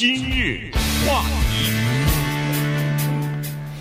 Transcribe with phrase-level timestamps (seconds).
[0.00, 0.70] 今日
[1.06, 1.20] 话
[1.50, 1.70] 题，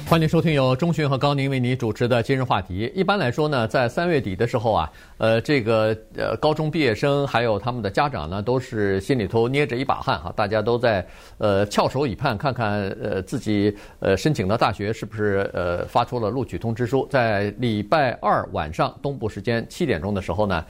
[0.06, 2.92] 欢迎收听由钟迅和高宁为你主持的今日话题。
[2.93, 11.07] 一般来说呢，在三月底的时候啊，呃，这个呃高中毕业生还有他们的家长呢，都是心里头捏着一把汗哈，大家都在
[11.38, 17.08] 呃翘首以盼，看看呃自己呃申请的大学是不是呃发出了录取通知书。
[17.10, 20.66] 在礼拜二晚上东部时间七点钟的时候呢，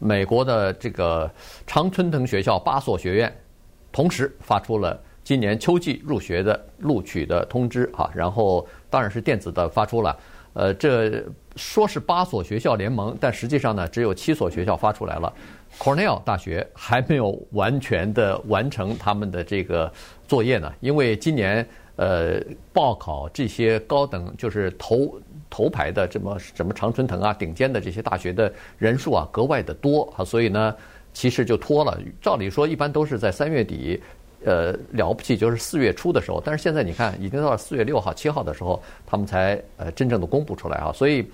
[0.00, 1.30] 美国的这个
[1.66, 3.30] 常春藤学校八所学院。
[3.94, 10.18] 同时发出了今年秋季入学的录取的通知啊，然后当然是电子的发出了。
[10.52, 11.22] 呃，这
[11.56, 15.32] 说是八所学校联盟，但实际上呢，只有七所学校发出来了。
[15.78, 19.90] Cornell 大学还没有完全的完成他们的这个
[20.26, 22.40] 作业呢，因为今年呃
[22.72, 30.74] 报考这些高等就是头头牌的这么什么常春藤啊顶尖的这些大学的人数啊格外的多啊，所以呢。
[31.14, 34.02] 其实就拖了，照理说一般都是在三月底，
[34.44, 36.42] 呃，了不起就是四月初的时候。
[36.44, 40.92] 但是现在你看，已经到了四月六号、七号的时候，他们才呃真正的公布出来啊。
[40.92, 41.24] 所以，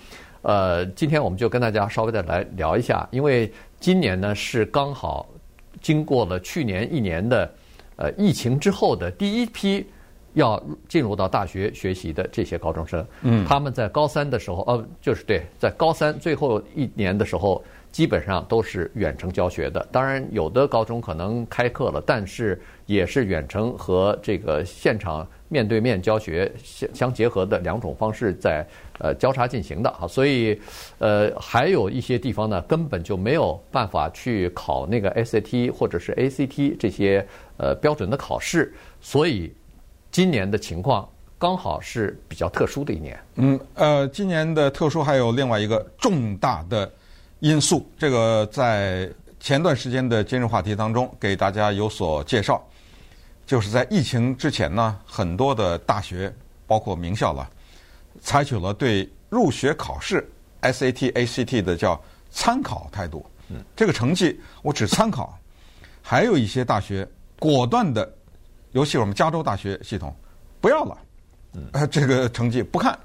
[0.43, 3.51] 呃，今天我们就跟大家稍微的来聊一下，因为
[3.81, 5.27] 今年呢是刚好
[5.81, 7.51] 经过了去年一年的
[7.97, 9.87] 呃疫情之后的第一批
[10.35, 13.05] 要进入到大学学习的这些高中生。
[13.23, 17.65] 嗯，他们在高三的时候，呃，就是对，在高三最后一年的时候。
[17.93, 28.65] 基本上都是远程教学的，当然有的高中可能开课了，但是也是远程和这个现场面对面教学相相结合的两种方式在
[29.01, 30.61] 呃交叉进行的啊，所以
[30.99, 39.53] 呃还有一些地方呢根本就没有办法去考那个 SAT 或者是 ACT 这些呃标准的考试，所以
[40.13, 43.19] 今年的情况刚好是比较特殊的一年。
[43.35, 46.89] 嗯，呃，今年的特殊还有另外一个重大的。
[47.41, 52.63] 因素，这个在前段时间的今日话题当中给大家有所介绍，
[53.47, 56.31] 就是在疫情之前呢，很多的大学
[56.67, 57.49] 包括名校了，
[58.21, 61.99] 采取了对入学考试 SAT、ACT 的叫
[62.31, 63.25] 参考态度。
[63.75, 65.37] 这个成绩我只参考，
[66.03, 68.07] 还有一些大学果断的，
[68.73, 70.15] 尤其我们加州大学系统
[70.61, 70.99] 不要了，
[71.73, 72.97] 呃，这个成绩不看，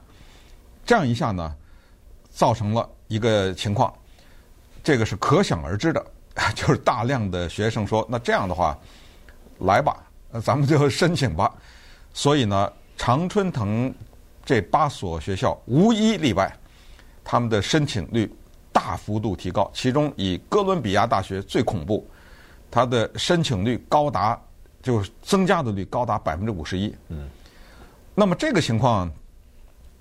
[0.85, 1.55] 这样一下呢，
[2.29, 3.91] 造成了一个情况。
[4.85, 6.05] 这个是可想而知的，
[6.53, 8.77] 就是大量的学生说：“那这样的话，
[9.57, 9.97] 来吧，
[10.43, 11.51] 咱们就申请吧。”
[12.13, 13.91] 所以呢，常春藤
[14.45, 16.55] 这八所学校无一例外，
[17.23, 18.31] 他们的申请率
[18.71, 19.69] 大幅度提高。
[19.73, 22.07] 其中以哥伦比亚大学最恐怖，
[22.69, 24.39] 它的申请率高达
[24.83, 26.95] 就是增加的率高达百分之五十一。
[27.09, 27.27] 嗯，
[28.13, 29.11] 那么这个情况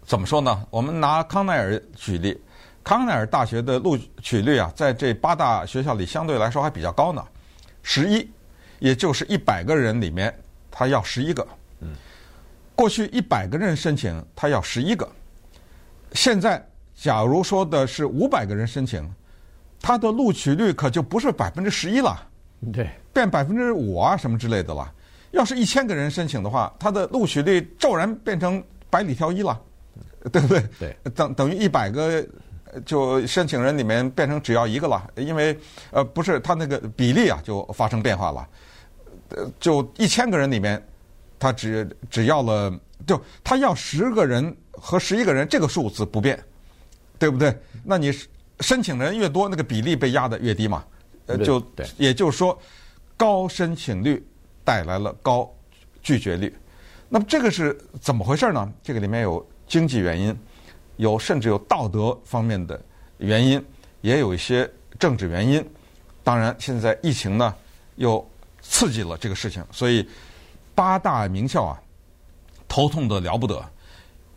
[0.04, 0.66] 怎么说呢？
[0.68, 2.38] 我们拿康奈尔举例。
[2.84, 7.26] 康奈尔大学的录取率啊，在这八大学校里相对来说还比较高呢，
[7.82, 8.30] 十一，
[8.78, 10.38] 也就是一百个人里面，
[10.70, 11.46] 他要十一个。
[11.80, 11.88] 嗯，
[12.76, 15.08] 过去一百个人申请，他要十一个。
[16.12, 16.62] 现在，
[16.94, 19.10] 假如说的是五百个人申请，
[19.80, 22.14] 他的录取率可就不是百分之十一了，
[22.70, 24.92] 对，变百分之五啊什么之类的了。
[25.30, 29.58] 要是一千个人申请的话，他的录取率骤然变成百里挑一了，
[30.30, 30.62] 对不对？
[30.78, 32.22] 对，等等于一百个。
[32.84, 35.56] 就申请人里面变成只要一个了，因为
[35.90, 38.48] 呃不是他那个比例啊就发生变化了，
[39.30, 40.82] 呃就一千个人里面，
[41.38, 42.72] 他只只要了
[43.06, 46.42] 就他要十个人和十一个人这个数字不变，
[47.18, 47.56] 对不对？
[47.84, 48.12] 那你
[48.60, 50.84] 申请人越多，那个比例被压得越低嘛，
[51.26, 51.62] 呃就
[51.96, 52.58] 也就是说
[53.16, 54.24] 高申请率
[54.64, 55.48] 带来了高
[56.02, 56.52] 拒绝率，
[57.08, 58.72] 那么这个是怎么回事呢？
[58.82, 60.36] 这个里面有经济原因。
[60.96, 62.80] 有甚至有道德方面的
[63.18, 63.64] 原因，
[64.00, 65.64] 也有一些政治原因。
[66.22, 67.54] 当然，现在疫情呢
[67.96, 68.24] 又
[68.62, 70.08] 刺激了这个事情，所以
[70.74, 71.80] 八大名校啊
[72.68, 73.62] 头痛的了不得。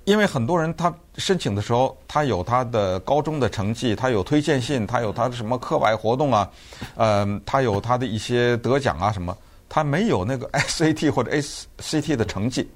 [0.04, 6.50] 因为很多人他申请的时候，他有他的高中的成绩，他有推荐信，他有他的什么课外活动啊，
[6.96, 12.70] 呃，他有他的一些得奖啊什么，他没有那个 SAT 或者 ACT 的成绩。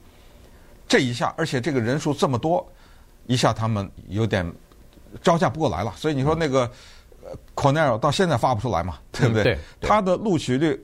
[0.89, 2.69] 这一下，而且这个人数这么多。
[3.27, 4.49] 一下他们有点
[5.21, 6.69] 招架不过来了，所以你说那个
[7.55, 9.43] Cornell 到现在发不出来嘛，对不对？
[9.43, 10.81] 对，他的录取率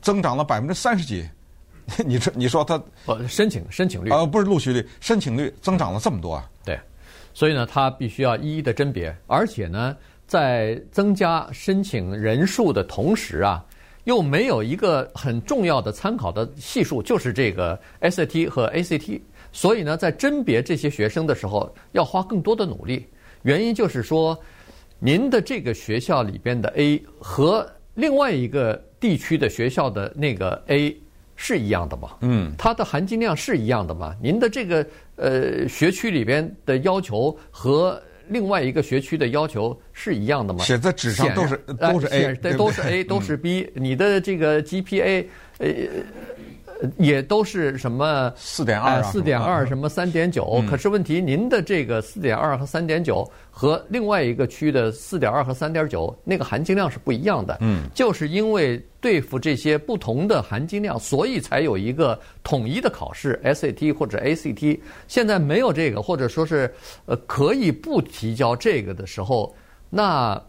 [0.00, 1.28] 增长了百分之三十几，
[2.04, 6.48] 你说你说他呃申请申请率呃不是录取率，申请率增长了这么多啊？
[6.64, 6.78] 对，
[7.32, 9.96] 所以呢，他必须要一一的甄别，而且呢，
[10.26, 13.64] 在增加申请人数的同时啊，
[14.04, 19.20] 又没有一个很重要的参考的系数，就是这个 SAT 和 ACT。
[19.54, 23.06] 所以呢，在甄别这些学生的时候，要花更多的努力。
[23.42, 24.36] 原因就是说，
[24.98, 27.64] 您的这个学校里边的 A 和
[27.94, 31.00] 另外一个地区的学校的那个 A，
[31.36, 32.16] 是一样的吗？
[32.22, 34.12] 嗯，它的含金量是一样的吗？
[34.20, 34.84] 您的这个
[35.14, 40.64] 呃学区里边的要求和另外一个学区的要求是一样的吗？
[40.64, 43.70] 写在纸上都是都是 A，对，都是 A，都是 B。
[43.74, 45.26] 你的这个 GPA
[45.58, 45.68] 呃。
[46.98, 50.62] 也都是什么四点二，四点二什么三点九。
[50.68, 57.58] 可是问题，您的这个四点二和三点九和另外一个区的四点二和三点九，那个含金量是不一样的。
[57.60, 64.80] 嗯，就是因为对付这些不同的含金量，所以才有一个统一的考试，SAT 或者 ACT。
[65.06, 66.72] 现在没有这个，或者说是
[67.06, 69.54] 呃可以不提交这个的时候，
[69.90, 70.40] 那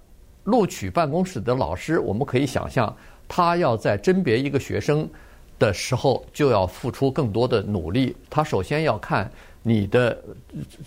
[0.43, 2.95] 录取办公室的老师，我们可以想象，
[3.27, 5.07] 他要在甄别一个学生。
[5.57, 8.15] 的时候就要付出更多的努力。
[8.29, 9.29] 他首先要看
[9.61, 10.15] 你的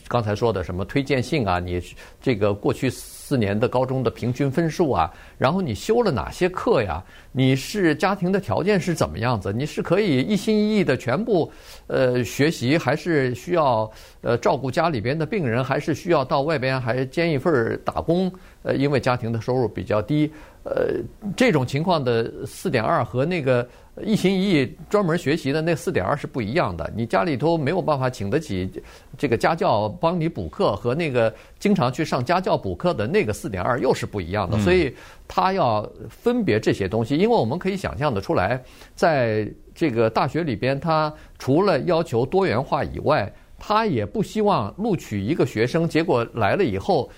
[0.07, 1.83] 刚才说的什么推荐信啊，你
[2.23, 7.03] 这个过去四年的高中的平均分数啊，然后你修了哪些课呀？
[7.33, 9.53] 你是家庭的条件是怎么样子？
[9.53, 11.51] 你是可以一心一意的全部
[11.89, 18.33] 呃学习，还是需要呃照顾家里边的病人，还是需要到外边还兼一份打工？
[18.63, 20.33] 呃，因为家庭的收入比较低，
[20.63, 20.95] 呃，
[21.37, 23.69] 这种情况的四点二和那个。
[24.05, 26.91] 一心一意专门学习的那四点二是不一样的。
[26.95, 28.71] 你家里头没有办法请得起
[29.17, 34.59] 这个家教帮你补课，和那个经常去上家教补课的那个四点二又是不一样的。
[34.61, 34.95] 所以
[35.27, 38.63] 他要分别这些东西，因为我们可以想象的出来，
[38.95, 47.11] 在这个大学里边，他除了要求多元化以外，他也不希望录取一个学生，结果来了以后，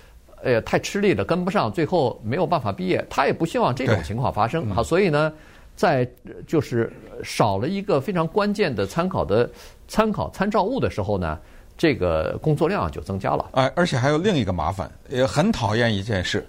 [0.43, 3.05] 呃，太吃力了，跟不上，最后没有办法毕业。
[3.09, 4.67] 他也不希望这种情况发生。
[4.71, 5.31] 好，所以呢。
[5.75, 6.07] 在
[6.45, 6.91] 就是
[7.23, 9.49] 少了一个非常关键的参考的
[9.87, 11.39] 参考参照物的时候呢，
[11.77, 13.49] 这个工作量就增加了。
[13.53, 16.47] 哎，而且还有另一个麻烦，也很讨厌一件事，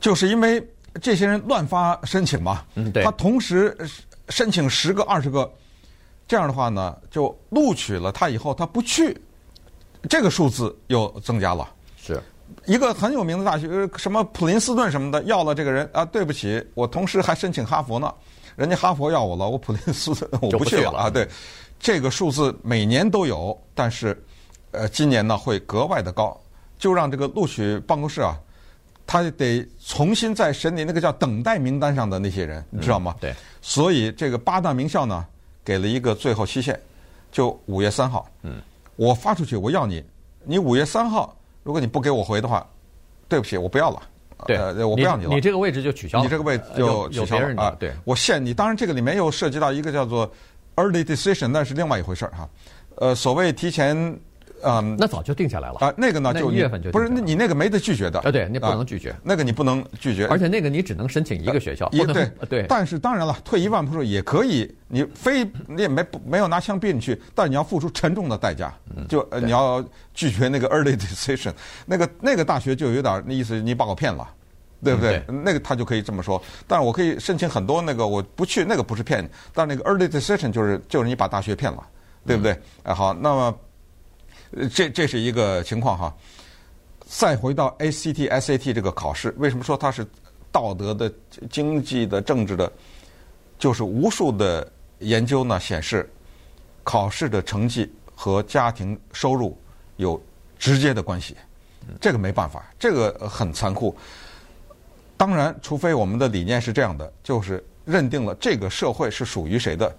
[0.00, 0.60] 就是因为
[1.00, 3.76] 这些人乱发申请嘛，嗯，对，他同时
[4.30, 5.48] 申请十个、二十个，
[6.26, 9.16] 这样的话呢，就录取了他以后他不去，
[10.08, 11.68] 这个数字又增加了。
[11.96, 12.20] 是
[12.64, 18.12] 一个很有名的大学，什么普林斯顿什么的，要了这个人啊，对不起，我同时还申请哈佛呢。
[18.56, 21.10] 人家哈佛要我了，我普林斯顿 我不去了啊！
[21.10, 21.28] 对，
[21.78, 24.20] 这个数字每年都有，但是，
[24.70, 26.38] 呃，今年呢会格外的高，
[26.78, 28.34] 就让这个录取办公室啊，
[29.06, 33.14] 他得重新再审理那个叫等待名单上的那些人，你知道吗？
[33.20, 33.34] 对。
[33.60, 35.26] 所以这个八大名校呢，
[35.62, 36.80] 给了一个最后期限，
[37.30, 38.26] 就五月三号。
[38.42, 38.60] 嗯。
[38.96, 40.02] 我发出去，我要你，
[40.42, 42.66] 你五月三号，如果你不给我回的话，
[43.28, 44.02] 对不起，我不要了。
[44.44, 45.30] 对，我不要你了。
[45.30, 46.24] 你这个位置就取消了。
[46.24, 47.74] 你这个位置就取消了啊！
[47.78, 48.52] 对，我限你。
[48.52, 50.30] 当然，这个里面又涉及到一个叫做
[50.74, 52.48] early decision，那是另外一回事儿哈。
[52.96, 53.96] 呃，所谓提前，
[54.66, 55.94] 嗯，那早就定下来了啊。
[55.96, 58.30] 那个呢，就一月份就不是，那你那个没得拒绝的啊。
[58.30, 59.14] 对，你不能拒绝。
[59.22, 61.88] 那个你不能拒绝，而且那个你只能申请一个学校。
[61.92, 62.66] 一对对。
[62.68, 68.74] 但是当然了，退一万步说，也可以，你非你也没没有拿枪逼你去，但你要付出沉重的代价。
[69.08, 71.52] 就你要拒绝那个 early decision，
[71.86, 74.28] 那个那个大学就有点那意思，你把我骗了。
[74.84, 75.24] 对不对？
[75.26, 81.82] 那个他就可以这么说，但是我可以申请很多那个我不去，那个不是骗你，但那个 early decision 就是就是你把大学骗了，
[82.26, 82.56] 对不对？
[82.82, 83.58] 哎，好，那么
[84.72, 86.14] 这这是一个情况哈。
[87.08, 90.06] 再回到 ACT、SAT 这个考试，为什么说它是
[90.50, 91.12] 道德的、
[91.50, 92.70] 经济的、政治的？
[93.58, 96.10] 就是无数的研究呢显示，
[96.82, 99.56] 考试的成绩和家庭收入
[99.96, 100.20] 有
[100.58, 101.36] 直接的关系。
[102.00, 103.96] 这个没办法，这个很残酷。
[105.16, 109.96] 当然，除非我们的理念是这样的，就是认定了这个社会是属于谁的，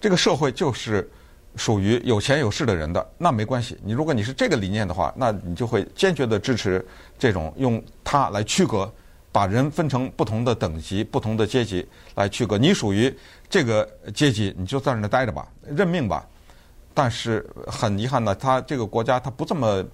[0.00, 1.10] 这个社会就是
[1.56, 3.76] 属于有钱有势的人的，那没关系。
[3.82, 6.84] 你如果你是这个理念的话，那你就会坚决的支持
[7.18, 8.92] 这种用它来区隔，
[9.32, 12.56] 把人分成不同的等级、不同的阶级来区隔。
[12.56, 13.12] 你属于
[13.48, 16.26] 这个阶级，你就在那待着吧，认命吧。
[16.94, 19.84] 但是很遗憾呢，他这个国家他不这么。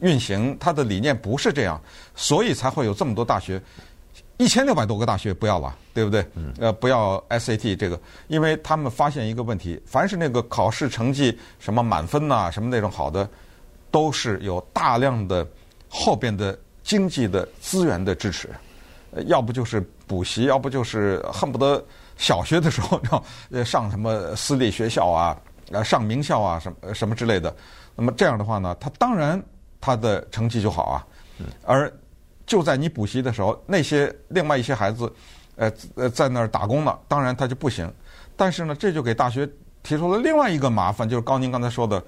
[0.00, 1.80] 运行它的理念不是这样，
[2.14, 3.60] 所以才会有这么多大学，
[4.38, 6.24] 一千六百多个大学不要了，对不对？
[6.58, 13.28] 呃，不要 SAT 这个，因为他们发现一个问题，凡是那个考试成绩什么满分呐，什么那种好的，
[13.90, 15.46] 都是有大量的
[15.88, 18.48] 后边的经济的资源的支持，
[19.26, 21.84] 要不就是补习，要不就是恨不得
[22.16, 23.00] 小学的时候
[23.50, 25.36] 要上什么私立学校啊，
[25.70, 27.54] 呃，上名校啊，什么什么之类的。
[27.94, 29.42] 那么这样的话呢，他当然。
[29.80, 31.06] 他的成绩就好啊，
[31.62, 31.88] 而
[32.48, 35.12] 就在你补习的时候，那些另外一些孩子，
[35.54, 37.88] 呃呃，在那儿打工呢，当然他就不行。
[38.36, 39.48] 但是呢，这就给大学
[39.82, 42.02] 提出了另外一个麻烦，就是高宁刚才说的，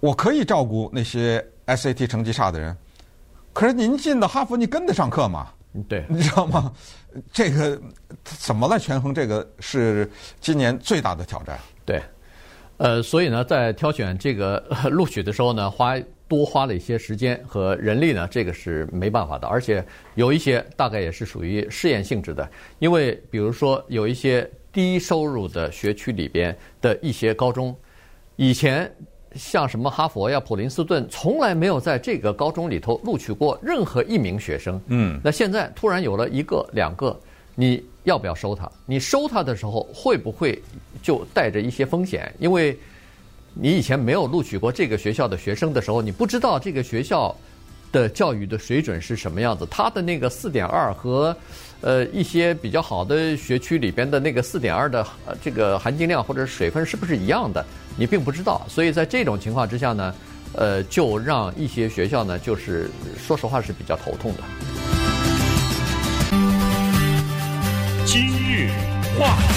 [0.00, 2.76] 我可以照顾那些 SAT 成绩差的人，
[3.52, 5.48] 可是您进的哈佛，你跟得上课吗？
[5.88, 6.72] 对，你知道吗？
[7.32, 7.80] 这个
[8.24, 9.14] 怎么来权衡？
[9.14, 11.58] 这个是今年最大的挑战。
[11.84, 12.02] 对，
[12.76, 14.58] 呃，所以呢，在挑选这个
[14.90, 15.96] 录取的时候呢，花
[16.32, 19.46] 多花了一些时间和人力呢，这个是没办法的。
[19.46, 19.84] 而且
[20.14, 22.48] 有一些大概也是属于试验性质的，
[22.78, 27.76] 因为比如说有一些低收入的学区里边的一些高中，
[28.36, 28.90] 以前。
[29.34, 34.78] 像什么哈佛呀、普林斯顿，从来没有在这个高中里头录取过任何一名学生。
[34.88, 37.18] 嗯，那现在突然有了一个、两个，
[37.54, 38.70] 你要不要收他？
[38.84, 40.60] 你收他的时候，会不会
[41.02, 42.30] 就带着一些风险？
[42.38, 42.78] 因为
[43.54, 47.36] 你以前没有录取过这个学校的学生的时候，你不知道这个学校
[47.92, 49.66] 的教育的水准是什么样子。
[49.70, 51.36] 他的那个四点二和
[51.82, 55.06] 呃一些比较好的学区里边的那个四点二的
[55.42, 57.62] 这个含金量或者水分是不是一样的？
[57.98, 60.14] 你并不知道，所以在这种情况之下呢，
[60.54, 64.42] 呃，就让一些学校呢，就是说实话是比较头痛的。
[68.06, 68.70] 今日
[69.18, 69.51] 话题。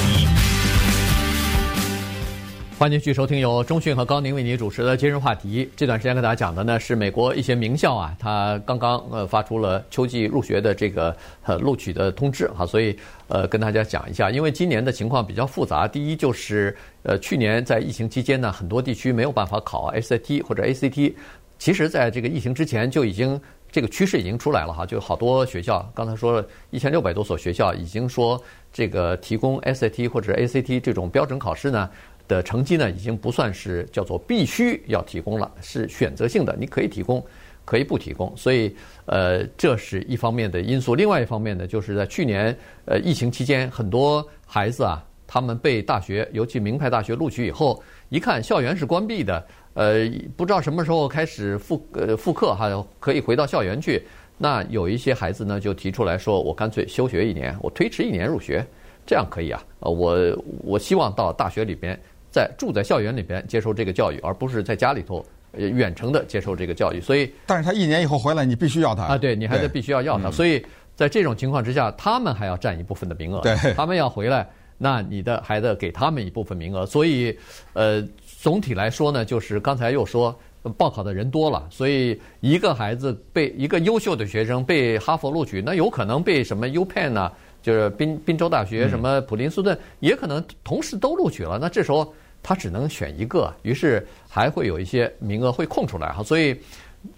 [2.78, 5.70] 欢迎继续收听由中讯和高宁为您主持的今日话题。
[5.78, 12.94] 这段时间跟大家讲的呢是美国一些名校啊，它刚刚呃发出了秋季入学的这个呃录取的通知哈，所以
[13.30, 15.88] 呃跟大家讲一下，因为今年的情况比较复杂。
[15.88, 21.14] 第一就是呃去年在疫情期间呢，很多地区没有办法考 SAT 或者 ACT，
[21.58, 23.40] 其实在这个疫情之前就已经
[23.72, 28.42] 这个趋势已经出来了哈，就好多学校刚才说了一千六百多所学校已经说
[28.74, 31.90] 这个提供 SAT 或者 ACT 这种标准考试呢。
[32.28, 37.24] 的成绩呢，已经不算是叫做必须要提供了，是选择性的，你可以提供，
[37.64, 38.36] 可以不提供。
[38.36, 40.96] 所以，呃，这是一方面的因素。
[40.96, 42.56] 另外一方面呢，就是在去年
[42.86, 54.02] 呃疫情期间，很多孩子啊，他们被大学，尤其名牌大学录取以后，一看校园是关闭的，呃，不知道什么时候开始复呃复课哈，可以回到校园去。
[54.38, 58.66] 那有一些孩子呢，就提出来说，我干脆休学一年，我推迟一年入学，
[59.06, 59.64] 这样可以啊？
[59.80, 61.98] 呃，我我希望到大学里边。
[62.36, 67.00] 在住在校园里边接受这个教育，而不是在家里头远程的接受这个教育。
[67.00, 70.30] 所以，但是他一年以后回来，你必须要他啊，对，你还得必须要要他。
[70.30, 70.62] 所以
[70.98, 73.40] 在这种情况之下，他们还要占一部分的名额。
[73.40, 74.46] 对，他们要回来，
[74.78, 76.86] 那你的还得给他们一部分名额。
[76.86, 77.34] 所以，
[77.72, 78.06] 呃，
[78.42, 80.38] 总体来说呢，就是刚才又说
[80.76, 87.32] 报考的人多了，所以一个孩子被一个优秀的学生被哈佛录取，那有可能被什么 UPenn 呢？
[87.62, 91.58] 就是宾宾州大学什么普林斯顿也可能同时都录取了。
[91.58, 92.14] 那这时候。
[92.48, 96.56] 他只能选一个，于是还会有一些名额会空出来哈，所以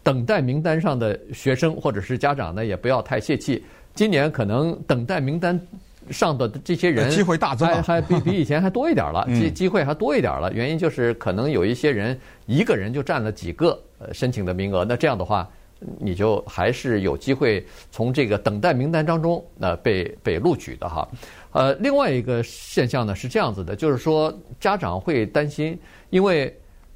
[0.02, 3.62] 等待名单上的学生或者是家长呢，也不要太泄气。
[3.94, 5.60] 今年可能等待名单
[6.10, 10.50] 上的这些人机会大增，还还 比比以前还多一点了，机机会还多一点了。
[10.54, 15.46] 原因就是可能有一些人一个人就占了几个呃申请的名额，那这样的话。
[16.00, 21.08] 你就还是有机会从这个等待名单当中呃被被录取的哈，
[21.52, 25.78] 呃，另外一个现象呢是这样子的，就是说家长会担心，
[26.10, 26.56] 因为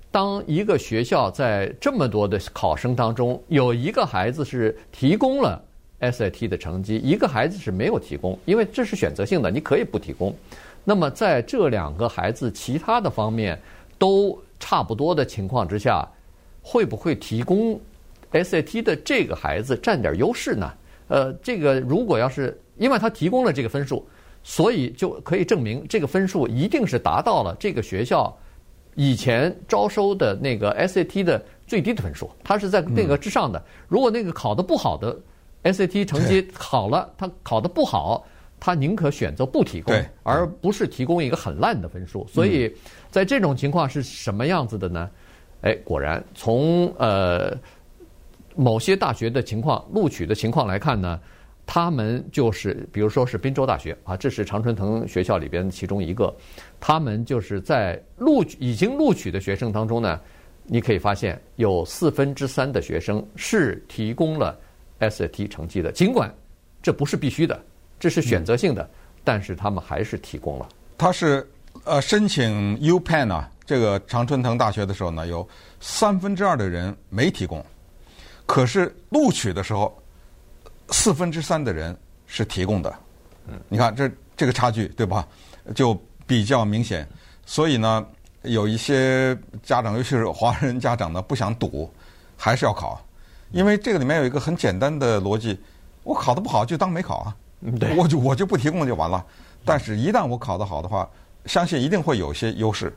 [0.09, 5.63] 当一个学校在这么多的考生当中有一个孩子是提供了
[5.99, 10.35] SAT 的成绩，一个孩子是没有提供，因为这是选择性的，你可以不提供。
[10.83, 13.59] 那么在这两个孩子其他的方面
[13.99, 16.03] 都差不多的情况之下，
[16.63, 17.79] 会不会提供
[18.31, 20.71] ？SAT 的这个孩子占点优势呢？
[21.07, 24.07] 呃，这个如果要是因为他提供了这个分数，
[24.43, 28.33] 所以就可以证明这个分数一定是达到了这个学校
[28.95, 33.61] 以前招收的那个 SAT 的最低的分数，他是在那个之上的。
[33.89, 35.19] 如果那个考得不好的
[35.63, 38.25] SAT 成绩好了，他考得不好，
[38.57, 42.25] 他宁可选择不提供，而不是提供一个很烂的分数。
[42.31, 42.73] 所以
[43.09, 45.09] 在这种情况是什么样子的呢？
[45.63, 47.53] 哎，果然从呃。
[48.55, 51.19] 某些大学的情况，录取的情况来看呢，
[51.65, 56.33] 他们就是，比如说是宾州大学啊，这是常春藤学校里边其中一个，
[56.79, 60.19] 他们就是在录取已经录取的学生当中呢，
[60.65, 64.59] 你可以发现有四分之三的学生是提供了
[64.99, 66.33] SAT 成绩的，尽管
[66.81, 67.59] 这不是必须的，
[67.99, 68.89] 这是选择性的，
[69.23, 70.67] 但是他们还是提供了。
[70.97, 71.47] 他是
[71.85, 75.47] 呃申请 UPenn 啊，这个常春藤大学的时候呢，有
[75.79, 77.63] 三分之二的人没提供。
[78.51, 79.97] 可是录取的时候，
[80.89, 82.93] 四分之三的人是提供的。
[83.47, 85.25] 嗯，你看这这个差距对吧？
[85.73, 87.07] 就比较明显。
[87.45, 88.05] 所以呢，
[88.41, 91.89] 有一些家长，尤其是华人家长呢，不想赌，
[92.35, 93.01] 还是要考，
[93.51, 95.57] 因为这个里面有一个很简单的逻辑：
[96.03, 97.33] 我考得不好就当没考啊，
[97.95, 99.25] 我就我就不提供就完了。
[99.63, 101.09] 但是，一旦我考得好的话，
[101.45, 102.93] 相信一定会有些优势。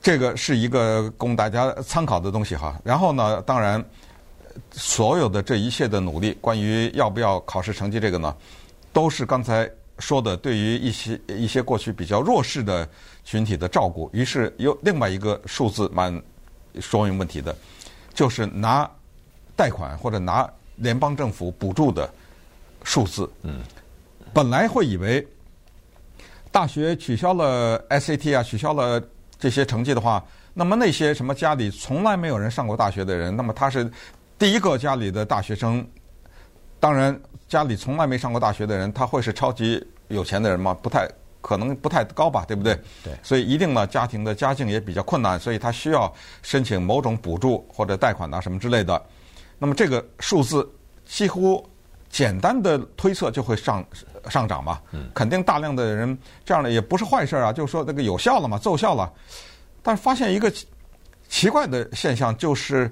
[0.00, 2.80] 这个是一个供大家参考的东西哈。
[2.82, 3.84] 然后呢，当然。
[4.72, 8.34] 所有的这一切的努力，关于要不要考试成绩这个呢，
[8.92, 12.88] 都是刚才说的对于一些一些过去比较弱势的
[13.24, 14.10] 群体的照顾。
[14.12, 16.22] 于是有另外一个数字蛮
[16.80, 17.56] 说明问题的，
[18.12, 18.90] 就是拿
[19.54, 22.10] 贷款或者拿联邦政府补助的
[22.84, 23.30] 数字。
[23.42, 23.60] 嗯，
[24.32, 25.26] 本来会以为
[26.50, 29.02] 大学取消了 SAT 啊，取消了
[29.38, 30.24] 这些成绩的话。
[30.58, 33.90] 那么那些什么家里从来没有人上过大学的人，那么他是
[34.38, 35.86] 第一个家里的大学生。
[36.78, 40.74] 当然，家里从来没上过大学的人，他会是超级有钱的人吗？
[40.74, 41.08] 不太
[41.40, 42.78] 可能，不太高吧，对不对？
[43.02, 43.14] 对。
[43.22, 46.12] 所以一定呢，家庭的家境也比较困难，所以他需要
[46.42, 49.02] 申请某种补助或者贷款啊什么之类的。
[49.58, 50.68] 那么这个数字
[51.06, 51.66] 几乎
[52.10, 53.84] 简单的推测就会上
[54.28, 54.78] 上涨嘛。
[54.92, 55.08] 嗯。
[55.14, 59.10] 肯定大量的人这样的也不是坏事啊，就是说那个有效了嘛，奏效了。
[59.82, 60.52] 但是发现一个
[61.26, 62.90] 奇怪的现象，就是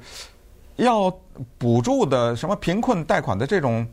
[0.76, 1.10] 要
[1.58, 3.86] 补助的什么贫困贷款的这种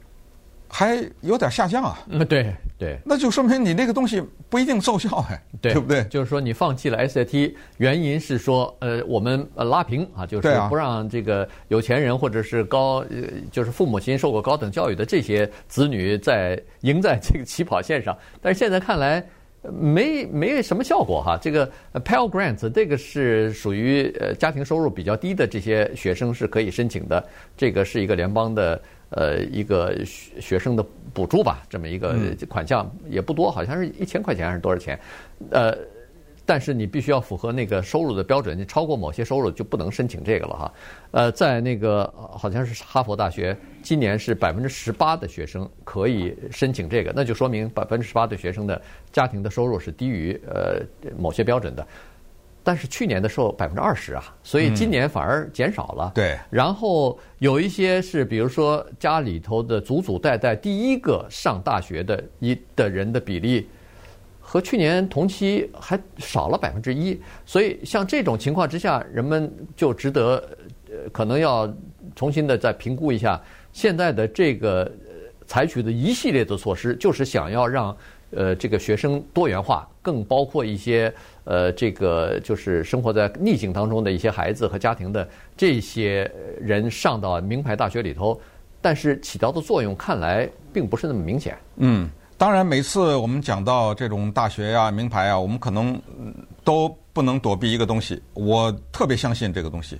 [0.67, 1.99] 还有点下降啊。
[2.07, 6.03] 嗯，对对，那就说明你那个东西不一定奏效哎，对不对？
[6.05, 13.17] 就是说你放弃了 SAT，原因是说呃我们呃拉平啊，就是不让这个有钱人或者是高呃
[13.51, 18.17] 就是父母亲受过高等教育的这些子女在赢在这个起跑线上。
[18.41, 19.23] 但是现在看来。
[19.69, 27.23] 没没什么效果哈，这个 Pell Grants 这个是属于呃家庭收入比较低的这些学生是可以申请的，
[27.55, 32.15] 这个是一个联邦的呃一个学学生的补助吧，这么一个
[32.49, 34.99] 款项也不多，好像是一千块钱还是多少钱，
[35.51, 35.77] 呃。
[36.51, 40.73] 但是你必须要符合那个收入的标准，你超过某些收入就不能申请这个了哈。
[41.11, 48.81] 呃，在那个好像是哈佛大学，今年是百分之十八的学生可以申请这个，那就说明百分之十八的学生的
[49.13, 50.81] 家庭的收入是低于呃
[51.17, 51.87] 某些标准的。
[52.65, 56.11] 但是去年的时候百分之二十啊，所以今年反而减少了。
[56.13, 56.37] 对。
[56.49, 63.69] 然后有一些是，比如说家里头的祖祖代代第一个上大学的一的人的比例。
[64.51, 70.43] 和去年同期还少了百分之一，所以像这种情况之下，人们就值得
[70.89, 71.73] 呃，可能要
[72.17, 74.91] 重新的再评估一下现在的这个
[75.47, 77.95] 采取的一系列的措施，就是想要让
[78.31, 81.13] 呃这个学生多元化，更包括一些
[81.45, 88.37] 呃这个就是生活在逆境当中的一些孩子和家庭的这些人上到名牌大学里头，
[88.81, 91.57] 但是起到的作用看来并不是那么明显。
[91.77, 92.09] 嗯。
[92.41, 96.01] 当然，每次我们讲到这种大学呀、名牌啊，我们可能
[96.63, 98.19] 都不能躲避一个东西。
[98.33, 99.95] 我特别相信这个东西，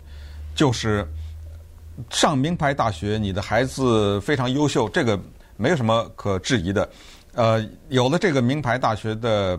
[0.56, 1.08] 就是
[2.10, 5.20] 上名牌大学，你的孩子非常优秀，这个
[5.56, 6.90] 没有什么可质疑的。
[7.36, 9.56] 呃，有了这个名牌大学的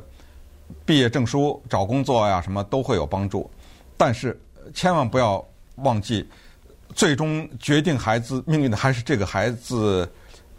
[0.85, 3.49] 毕业证书，找工作呀什么都会有帮助。
[3.97, 4.37] 但是
[4.75, 5.40] 千万不要
[5.77, 6.29] 忘记，
[6.97, 10.11] 最终决定孩子命运的还是这个孩子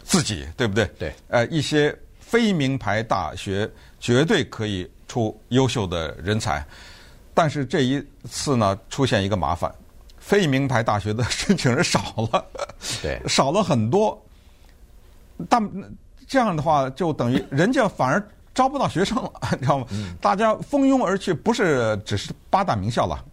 [0.02, 0.86] 自己，对不对？
[0.98, 1.12] 对。
[1.28, 1.94] 呃，一些。
[2.26, 6.66] 非名牌大学绝对可以出优秀的人才，
[7.32, 9.72] 但是这一次呢，出现一个麻烦，
[10.18, 12.00] 非名牌大学的申请人少
[12.32, 12.44] 了，
[13.02, 14.20] 对， 少了很多。
[15.48, 15.62] 但
[16.26, 19.86] 这样的话，就等于人家反而招不到学生了，你知道吗？
[20.20, 23.24] 大家蜂拥而去，不是只是八大名校了，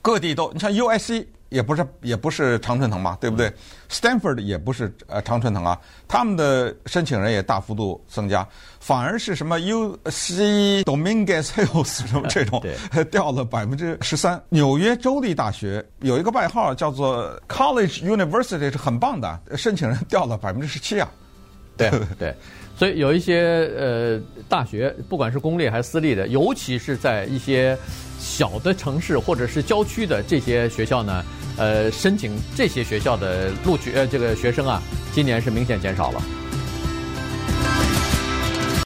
[0.00, 1.26] 各地都，你像 USC。
[1.50, 3.52] 也不是也不是常春藤嘛，对不对
[3.90, 8.46] ？Stanford 也不是呃常春藤啊，他们的申请人也大幅度增加，
[8.80, 12.64] 反而是什么 UC Dominguez Hills 什么这种
[13.10, 14.42] 掉了百分之十三。
[14.48, 21.10] 纽约州立大学有一个外号叫做 College University 是很棒的，申请人掉了百分之十七啊。
[21.76, 22.34] 对 对，
[22.80, 27.76] 所以有一些呃大学，不管是公立还是私立的，尤其是在一些
[28.18, 31.22] 小的城市或者是郊区的这些学校呢。
[31.58, 34.80] 呃，申请这些学校的录取呃，这个学生啊，
[35.12, 36.22] 今年是明显减少了。